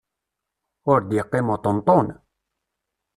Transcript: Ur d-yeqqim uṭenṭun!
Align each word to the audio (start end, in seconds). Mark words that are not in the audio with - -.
Ur 0.91 0.99
d-yeqqim 1.01 1.47
uṭenṭun! 1.55 2.07